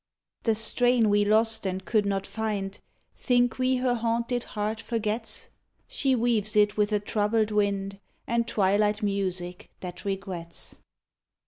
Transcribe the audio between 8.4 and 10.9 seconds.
twilight music that regrets.